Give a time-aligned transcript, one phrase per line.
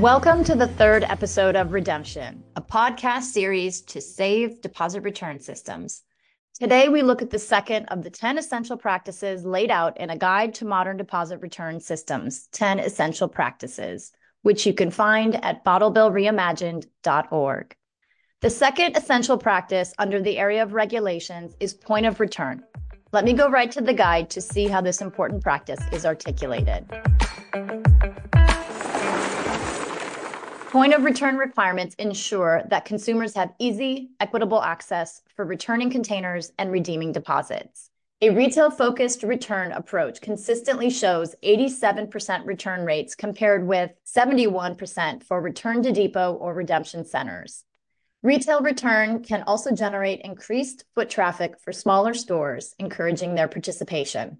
[0.00, 6.04] Welcome to the third episode of Redemption, a podcast series to save deposit return systems.
[6.58, 10.16] Today, we look at the second of the 10 essential practices laid out in a
[10.16, 14.10] guide to modern deposit return systems 10 essential practices,
[14.40, 17.76] which you can find at bottlebillreimagined.org.
[18.40, 22.64] The second essential practice under the area of regulations is point of return.
[23.12, 26.88] Let me go right to the guide to see how this important practice is articulated.
[30.70, 36.70] Point of return requirements ensure that consumers have easy, equitable access for returning containers and
[36.70, 37.90] redeeming deposits.
[38.22, 45.82] A retail focused return approach consistently shows 87% return rates compared with 71% for return
[45.82, 47.64] to depot or redemption centers.
[48.22, 54.38] Retail return can also generate increased foot traffic for smaller stores, encouraging their participation.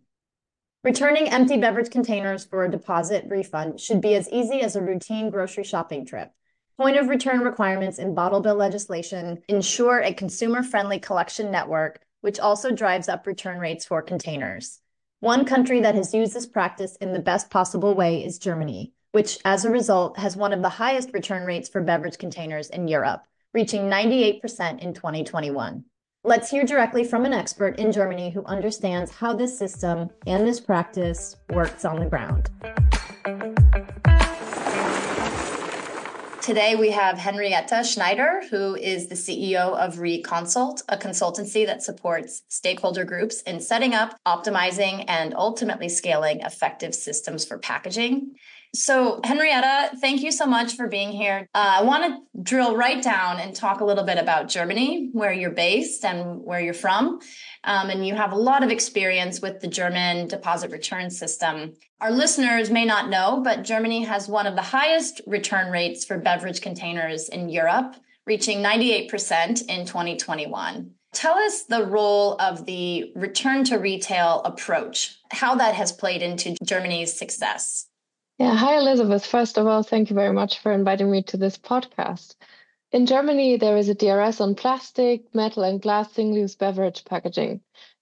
[0.83, 5.29] Returning empty beverage containers for a deposit refund should be as easy as a routine
[5.29, 6.33] grocery shopping trip.
[6.79, 12.41] Point of return requirements in bottle bill legislation ensure a consumer friendly collection network, which
[12.41, 14.81] also drives up return rates for containers.
[15.19, 19.37] One country that has used this practice in the best possible way is Germany, which
[19.45, 23.25] as a result has one of the highest return rates for beverage containers in Europe,
[23.53, 25.85] reaching 98% in 2021.
[26.23, 30.61] Let's hear directly from an expert in Germany who understands how this system and this
[30.61, 32.51] practice works on the ground.
[36.43, 42.43] Today, we have Henriette Schneider, who is the CEO of ReConsult, a consultancy that supports
[42.49, 48.35] stakeholder groups in setting up, optimizing, and ultimately scaling effective systems for packaging.
[48.73, 51.49] So, Henriette, thank you so much for being here.
[51.55, 55.33] Uh, I want to drill right down and talk a little bit about Germany, where
[55.33, 57.19] you're based and where you're from.
[57.65, 61.75] Um, and you have a lot of experience with the German deposit return system.
[62.01, 66.19] Our listeners may not know, but Germany has one of the highest return rates for
[66.19, 70.93] beverage containers in Europe, reaching 98% in 2021.
[71.13, 76.55] Tell us the role of the return to retail approach, how that has played into
[76.65, 77.90] Germany's success.
[78.41, 79.27] Yeah, hi Elizabeth.
[79.27, 82.37] First of all, thank you very much for inviting me to this podcast.
[82.91, 87.61] In Germany, there is a DRS on plastic, metal, and glass single use beverage packaging,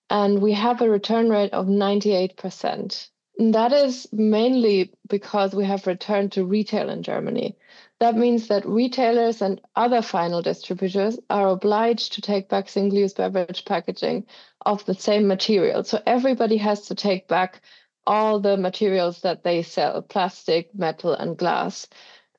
[0.08, 3.08] and we have a return rate of 98%.
[3.40, 7.56] And that is mainly because we have returned to retail in Germany.
[7.98, 13.12] That means that retailers and other final distributors are obliged to take back single use
[13.12, 14.24] beverage packaging
[14.64, 15.82] of the same material.
[15.82, 17.60] So everybody has to take back
[18.08, 21.86] all the materials that they sell plastic, metal, and glass.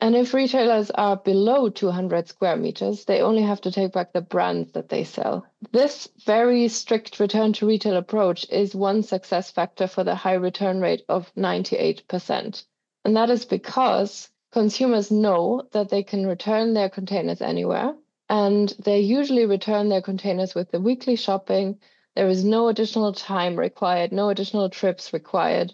[0.01, 4.21] And if retailers are below 200 square meters, they only have to take back the
[4.21, 5.45] brands that they sell.
[5.71, 10.81] This very strict return to retail approach is one success factor for the high return
[10.81, 12.63] rate of 98%.
[13.05, 17.93] And that is because consumers know that they can return their containers anywhere.
[18.29, 21.79] And they usually return their containers with the weekly shopping
[22.15, 25.73] there is no additional time required, no additional trips required.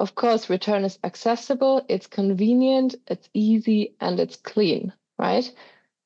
[0.00, 5.50] Of course, return is accessible, it's convenient, it's easy, and it's clean, right?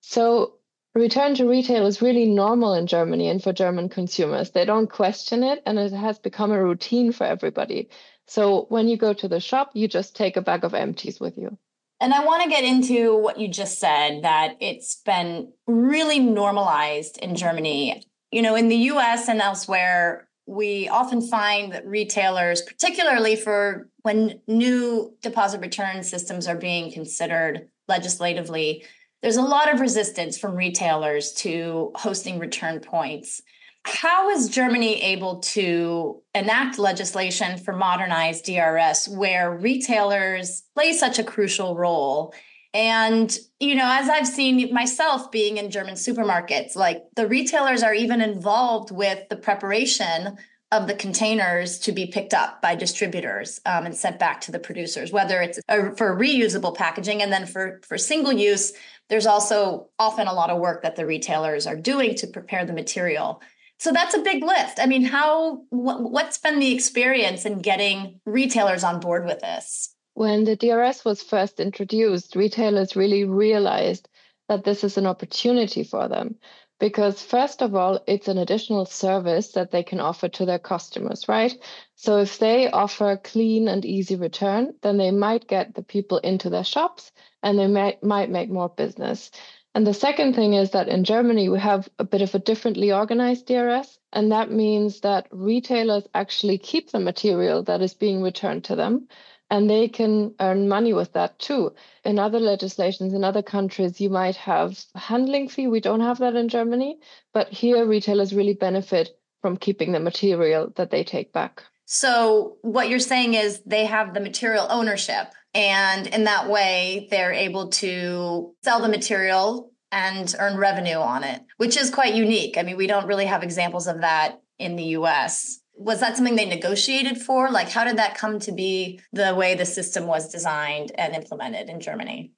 [0.00, 0.54] So,
[0.94, 4.50] return to retail is really normal in Germany and for German consumers.
[4.50, 7.88] They don't question it, and it has become a routine for everybody.
[8.26, 11.38] So, when you go to the shop, you just take a bag of empties with
[11.38, 11.56] you.
[12.00, 17.18] And I want to get into what you just said that it's been really normalized
[17.18, 23.36] in Germany you know, in the US and elsewhere, we often find that retailers, particularly
[23.36, 28.84] for when new deposit return systems are being considered legislatively,
[29.22, 33.42] there's a lot of resistance from retailers to hosting return points.
[33.84, 41.24] How is Germany able to enact legislation for modernized DRS where retailers play such a
[41.24, 42.34] crucial role
[42.74, 47.94] and, you know, as I've seen myself being in German supermarkets, like the retailers are
[47.94, 50.37] even involved with the preparation
[50.70, 54.58] of the containers to be picked up by distributors um, and sent back to the
[54.58, 58.75] producers, whether it's a, for reusable packaging and then for, for single use,
[59.08, 62.75] there's also often a lot of work that the retailers are doing to prepare the
[62.75, 63.40] material.
[63.78, 64.78] So that's a big lift.
[64.78, 69.94] I mean, how wh- what's been the experience in getting retailers on board with this?
[70.19, 74.09] When the DRS was first introduced, retailers really realized
[74.49, 76.35] that this is an opportunity for them
[76.81, 81.29] because first of all it's an additional service that they can offer to their customers
[81.29, 81.56] right?
[81.94, 86.50] So if they offer clean and easy return then they might get the people into
[86.50, 87.12] their shops
[87.44, 89.31] and they might, might make more business.
[89.73, 92.91] And the second thing is that in germany we have a bit of a differently
[92.91, 98.65] organized drs and that means that retailers actually keep the material that is being returned
[98.65, 99.06] to them
[99.50, 101.72] and they can earn money with that too.
[102.04, 105.66] In other legislations in other countries, you might have handling fee.
[105.66, 106.98] We don't have that in Germany,
[107.32, 109.10] but here retailers really benefit
[109.40, 111.64] from keeping the material that they take back.
[111.86, 117.32] So what you're saying is they have the material ownership and in that way they're
[117.32, 122.58] able to sell the material and earn revenue on it, which is quite unique.
[122.58, 126.36] I mean, we don't really have examples of that in the US was that something
[126.36, 127.50] they negotiated for?
[127.50, 131.70] Like, how did that come to be the way the system was designed and implemented
[131.70, 132.32] in Germany?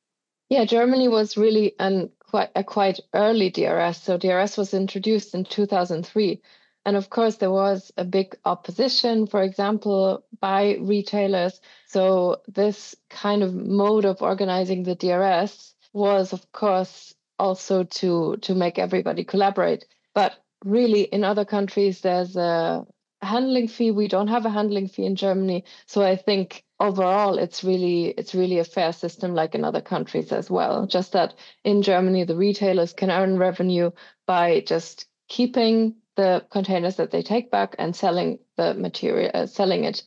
[0.50, 4.02] Yeah, Germany was really an, quite, a quite early DRS.
[4.02, 6.42] So DRS was introduced in 2003.
[6.84, 11.60] And of course, there was a big opposition, for example, by retailers.
[11.86, 18.54] So this kind of mode of organizing the DRS was, of course, also to to
[18.54, 19.86] make everybody collaborate.
[20.14, 20.34] But
[20.64, 22.86] really, in other countries, there's a
[23.22, 23.90] handling fee.
[23.90, 25.64] We don't have a handling fee in Germany.
[25.86, 30.32] So I think overall it's really it's really a fair system like in other countries
[30.32, 30.86] as well.
[30.86, 31.34] Just that
[31.64, 33.90] in Germany the retailers can earn revenue
[34.26, 39.84] by just keeping the containers that they take back and selling the material, uh, selling
[39.84, 40.02] it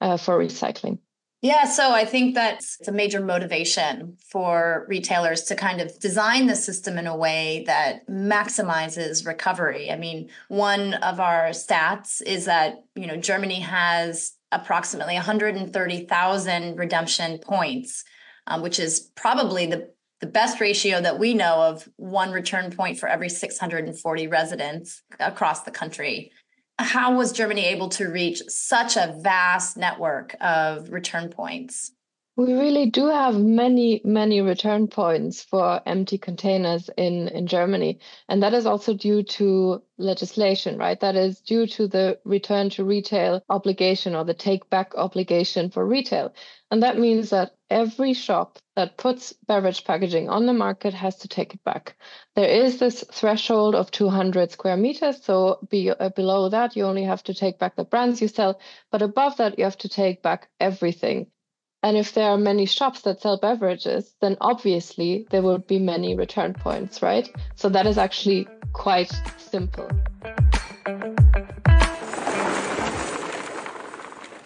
[0.00, 0.98] uh, for recycling.
[1.44, 6.56] Yeah, so I think that's a major motivation for retailers to kind of design the
[6.56, 9.90] system in a way that maximizes recovery.
[9.90, 17.38] I mean, one of our stats is that, you know, Germany has approximately 130,000 redemption
[17.40, 18.04] points,
[18.46, 22.98] um, which is probably the the best ratio that we know of one return point
[22.98, 26.32] for every 640 residents across the country
[26.78, 31.92] how was Germany able to reach such a vast network of return points?
[32.36, 38.00] We really do have many, many return points for empty containers in, in Germany.
[38.28, 40.98] And that is also due to legislation, right?
[40.98, 45.86] That is due to the return to retail obligation or the take back obligation for
[45.86, 46.34] retail.
[46.72, 51.28] And that means that every shop that puts beverage packaging on the market has to
[51.28, 51.96] take it back.
[52.34, 55.22] There is this threshold of 200 square meters.
[55.22, 58.60] So be, uh, below that, you only have to take back the brands you sell.
[58.90, 61.28] But above that, you have to take back everything.
[61.84, 66.16] And if there are many shops that sell beverages, then obviously there will be many
[66.16, 67.30] return points, right?
[67.56, 69.86] So that is actually quite simple.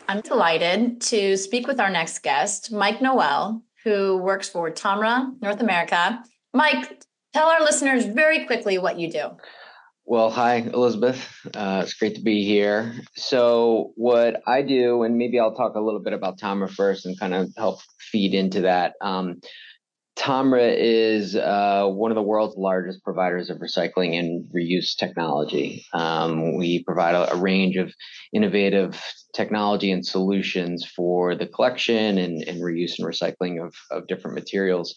[0.09, 5.61] I'm delighted to speak with our next guest, Mike Noel, who works for Tomra North
[5.61, 6.21] America.
[6.53, 9.31] Mike, tell our listeners very quickly what you do.
[10.11, 11.23] Well, hi, Elizabeth.
[11.55, 12.95] Uh, it's great to be here.
[13.15, 17.21] So, what I do, and maybe I'll talk a little bit about Tomra first and
[17.21, 18.95] kind of help feed into that.
[19.03, 19.43] Um,
[20.27, 25.85] is uh, one of the world's largest providers of recycling and reuse technology.
[25.93, 27.93] Um, we provide a, a, range of
[28.33, 29.01] innovative
[29.35, 34.95] technology and solutions for the collection and, and reuse and recycling of, of different materials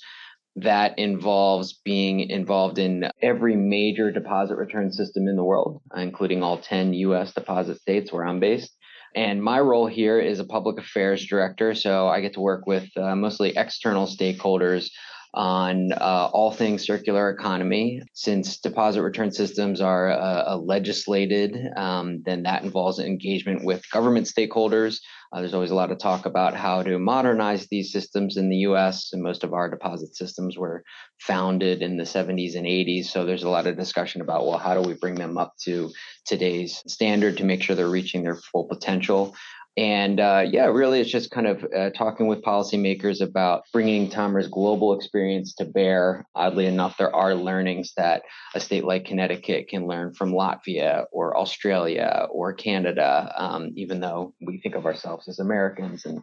[0.57, 6.57] that involves being involved in every major deposit return system in the world, including all
[6.57, 8.75] 10 US deposit states where I'm based.
[9.15, 11.73] And my role here is a public affairs director.
[11.75, 14.89] So I get to work with uh, mostly external stakeholders
[15.33, 18.01] on uh, all things circular economy.
[18.13, 24.99] Since deposit return systems are uh, legislated, um, then that involves engagement with government stakeholders.
[25.31, 28.57] Uh, there's always a lot of talk about how to modernize these systems in the
[28.57, 30.83] US, and most of our deposit systems were
[31.19, 33.05] founded in the 70s and 80s.
[33.05, 35.91] So there's a lot of discussion about, well, how do we bring them up to
[36.25, 39.33] today's standard to make sure they're reaching their full potential?
[39.77, 44.49] And uh, yeah, really, it's just kind of uh, talking with policymakers about bringing Tomra's
[44.49, 46.25] global experience to bear.
[46.35, 48.23] Oddly enough, there are learnings that
[48.53, 54.33] a state like Connecticut can learn from Latvia or Australia or Canada, um, even though
[54.45, 56.21] we think of ourselves as Americans and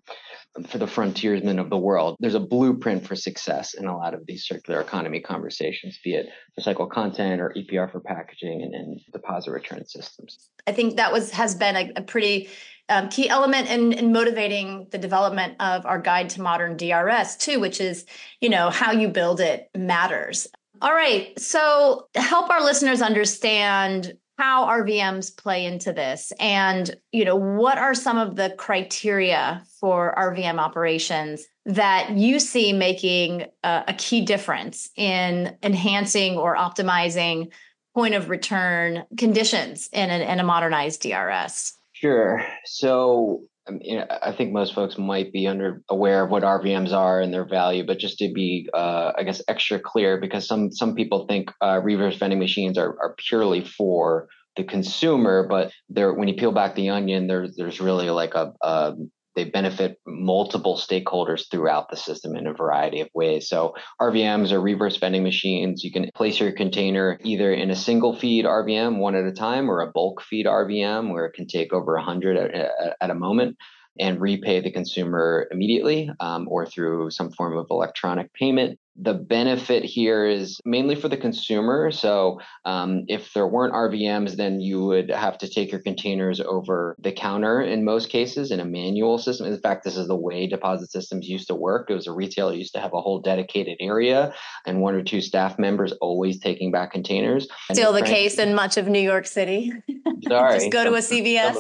[0.68, 2.16] for the frontiersmen of the world.
[2.20, 6.28] There's a blueprint for success in a lot of these circular economy conversations, be it
[6.60, 10.50] recycled content or EPR for packaging and, and deposit return systems.
[10.66, 12.50] I think that was has been a, a pretty
[12.88, 17.60] um, key element in, in motivating the development of our guide to modern DRS too,
[17.60, 18.06] which is,
[18.40, 20.46] you know, how you build it matters.
[20.80, 21.38] All right.
[21.38, 27.92] So help our listeners understand how RVMs play into this and you know what are
[27.92, 34.90] some of the criteria for RVM operations that you see making a, a key difference
[34.96, 37.50] in enhancing or optimizing
[37.94, 41.77] point of return conditions in, in a modernized DRS?
[42.00, 42.44] Sure.
[42.64, 47.20] So I, mean, I think most folks might be under aware of what RVMs are
[47.20, 50.94] and their value, but just to be, uh, I guess, extra clear, because some some
[50.94, 56.28] people think uh, reverse vending machines are, are purely for the consumer, but there, when
[56.28, 58.94] you peel back the onion, there's there's really like a, a
[59.38, 63.48] they benefit multiple stakeholders throughout the system in a variety of ways.
[63.48, 65.84] So RVMs are reverse vending machines.
[65.84, 69.70] You can place your container either in a single feed RVM one at a time
[69.70, 73.56] or a bulk feed RVM where it can take over 100 at, at a moment
[74.00, 78.80] and repay the consumer immediately um, or through some form of electronic payment.
[79.00, 81.90] The benefit here is mainly for the consumer.
[81.90, 86.96] So, um, if there weren't RVMs, then you would have to take your containers over
[86.98, 89.46] the counter in most cases in a manual system.
[89.46, 91.90] In fact, this is the way deposit systems used to work.
[91.90, 94.34] It was a retailer used to have a whole dedicated area
[94.66, 97.48] and one or two staff members always taking back containers.
[97.72, 99.72] Still the case in much of New York City.
[100.28, 100.58] Sorry.
[100.58, 101.54] Just go to a CVS.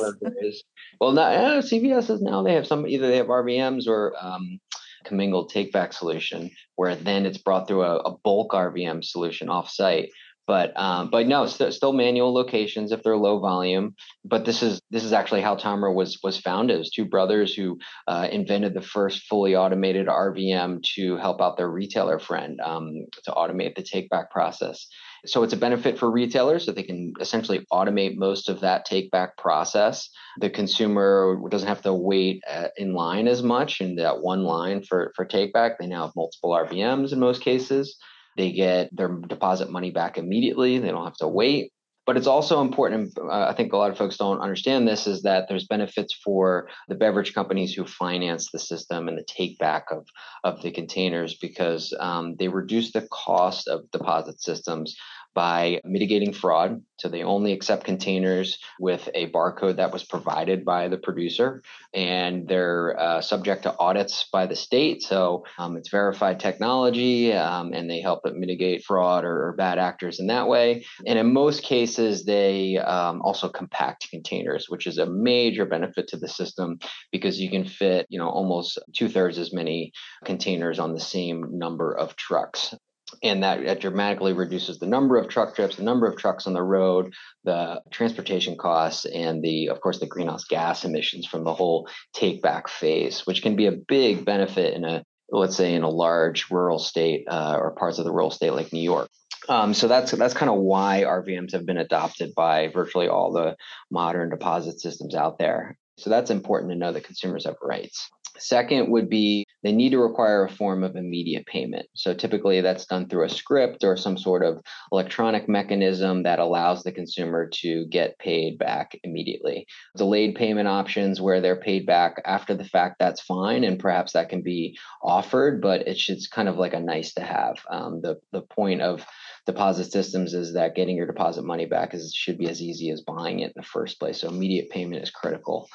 [1.00, 4.58] Well, not uh, CVS is now they have some either they have RVMs or um,
[5.04, 10.10] commingled take back solution where then it's brought through a, bulk RVM solution off site.
[10.48, 13.94] But um, but no, st- still manual locations if they're low volume.
[14.24, 16.76] But this is this is actually how Tomra was was founded.
[16.76, 17.78] It was two brothers who
[18.08, 23.30] uh, invented the first fully automated RVM to help out their retailer friend um, to
[23.32, 24.88] automate the take back process.
[25.26, 29.10] So it's a benefit for retailers that they can essentially automate most of that take
[29.10, 30.08] back process.
[30.40, 34.82] The consumer doesn't have to wait uh, in line as much in that one line
[34.82, 35.78] for, for take back.
[35.78, 37.98] They now have multiple RVMs in most cases.
[38.38, 40.78] They get their deposit money back immediately.
[40.78, 41.72] They don't have to wait.
[42.06, 45.20] But it's also important, uh, I think a lot of folks don't understand this, is
[45.24, 49.88] that there's benefits for the beverage companies who finance the system and the take back
[49.90, 50.06] of,
[50.42, 54.96] of the containers because um, they reduce the cost of deposit systems
[55.34, 56.80] by mitigating fraud.
[56.98, 61.62] So they only accept containers with a barcode that was provided by the producer,
[61.94, 65.02] and they're uh, subject to audits by the state.
[65.02, 70.20] So um, it's verified technology, um, and they help mitigate fraud or, or, bad actors
[70.20, 70.84] in that way.
[71.06, 76.16] And in most cases, they um, also compact containers, which is a major benefit to
[76.16, 76.78] the system
[77.10, 79.92] because you can fit, you know, almost two thirds as many
[80.24, 82.74] containers on the same number of trucks
[83.22, 86.52] and that, that, dramatically reduces the number of truck trips, the number of trucks on
[86.52, 91.54] the road, the transportation costs, and the, of course, the greenhouse gas emissions from the
[91.54, 95.82] whole take back phase, which can be a big benefit in a, let's say, in
[95.82, 99.08] a large rural state uh, or parts of the rural state like New York.
[99.48, 103.56] Um, so that's that's kind of why RVMs have been adopted by virtually all the
[103.90, 105.78] modern deposit systems out there.
[105.96, 108.08] So that's important to know that consumers have rights.
[108.38, 111.86] Second would be they need to require a form of immediate payment.
[111.94, 114.60] So typically that's done through a script or some sort of
[114.92, 119.66] electronic mechanism that allows the consumer to get paid back immediately.
[119.96, 123.64] Delayed payment options where they're paid back after the fact, that's fine.
[123.64, 127.22] And perhaps that can be offered, but it's, it's kind of like a nice to
[127.22, 127.56] have.
[127.70, 129.04] Um, the, the point of
[129.44, 133.00] deposit systems is that getting your deposit money back is should be as easy as
[133.00, 134.20] buying it in the first place.
[134.20, 135.68] So immediate payment is critical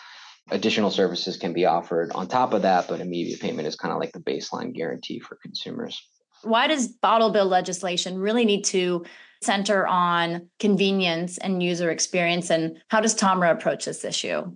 [0.52, 4.00] additional services can be offered on top of that, but immediate payment is kind of
[4.00, 6.02] like the baseline guarantee for consumers.
[6.44, 9.06] Why does bottle bill legislation really need to
[9.42, 12.50] center on convenience and user experience?
[12.50, 14.52] And how does Tomra approach this issue?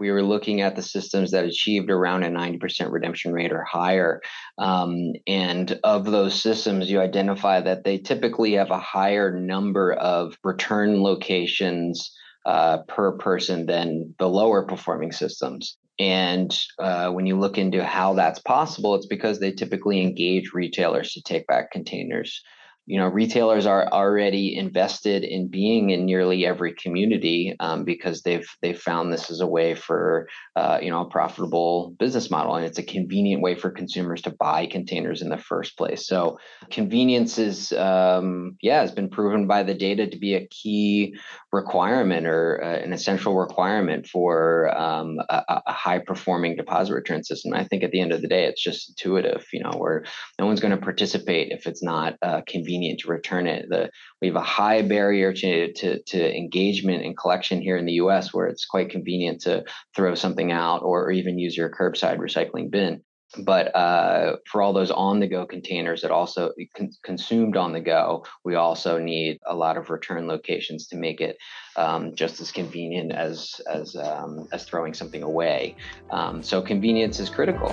[0.00, 4.22] we were looking at the systems that achieved around a 90% redemption rate or higher.
[4.58, 10.36] Um, and of those systems, you identify that they typically have a higher number of
[10.42, 12.10] return locations
[12.46, 15.76] uh, per person than the lower performing systems.
[15.98, 21.12] And uh, when you look into how that's possible, it's because they typically engage retailers
[21.12, 22.42] to take back containers
[22.86, 28.48] you know retailers are already invested in being in nearly every community um, because they've
[28.62, 32.64] they've found this is a way for uh, you know a profitable business model and
[32.64, 36.06] it's a convenient way for consumers to buy containers in the first place.
[36.06, 36.38] So
[36.70, 41.16] convenience is um, yeah has been proven by the data to be a key
[41.52, 47.52] requirement or uh, an essential requirement for um, a, a, high performing deposit return system.
[47.54, 50.04] I think at the end of the day it's just intuitive you know where
[50.38, 53.66] no one's going to participate if it's not uh, convenient convenient to return it.
[53.68, 57.94] The, we have a high barrier to, to, to engagement and collection here in the
[57.94, 59.64] US where it's quite convenient to
[59.96, 63.02] throw something out or, or even use your curbside recycling bin.
[63.44, 67.80] But uh, for all those on the go containers that also con- consumed on the
[67.80, 71.36] go, we also need a lot of return locations to make it
[71.76, 75.76] um, just as convenient as as um, as throwing something away.
[76.10, 77.70] Um, so convenience is critical.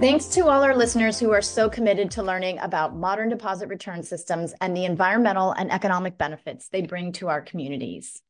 [0.00, 4.04] Thanks to all our listeners who are so committed to learning about modern deposit return
[4.04, 8.22] systems and the environmental and economic benefits they bring to our communities.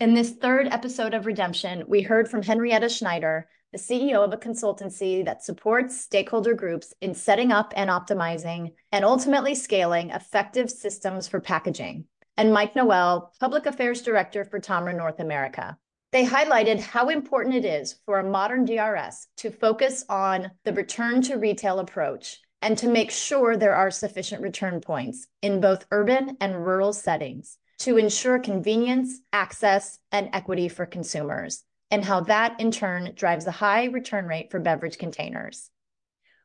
[0.00, 4.36] In this third episode of Redemption, we heard from Henriette Schneider, the CEO of a
[4.36, 11.28] consultancy that supports stakeholder groups in setting up and optimizing and ultimately scaling effective systems
[11.28, 12.04] for packaging,
[12.36, 15.78] and Mike Noel, Public Affairs Director for Tomra North America.
[16.12, 21.22] They highlighted how important it is for a modern DRS to focus on the return
[21.22, 26.36] to retail approach and to make sure there are sufficient return points in both urban
[26.38, 32.70] and rural settings to ensure convenience, access, and equity for consumers, and how that in
[32.70, 35.70] turn drives a high return rate for beverage containers.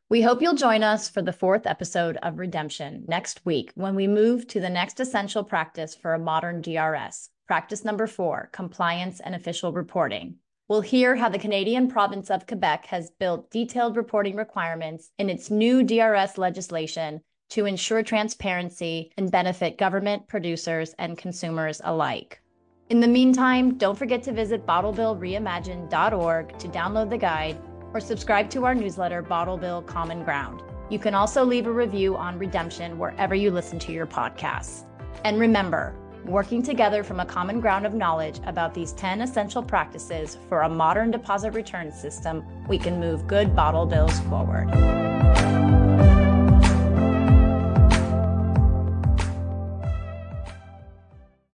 [0.09, 4.07] We hope you'll join us for the fourth episode of Redemption next week when we
[4.07, 9.33] move to the next essential practice for a modern DRS, practice number four compliance and
[9.33, 10.35] official reporting.
[10.67, 15.49] We'll hear how the Canadian province of Quebec has built detailed reporting requirements in its
[15.49, 22.41] new DRS legislation to ensure transparency and benefit government, producers, and consumers alike.
[22.89, 27.57] In the meantime, don't forget to visit bottlebillreimagined.org to download the guide
[27.93, 30.61] or subscribe to our newsletter, Bottle Bill Common Ground.
[30.89, 34.83] You can also leave a review on redemption wherever you listen to your podcasts.
[35.23, 35.95] And remember,
[36.27, 40.69] working together from a common ground of knowledge about these 10 essential practices for a
[40.69, 45.56] modern deposit return system, we can move good bottle bills forward.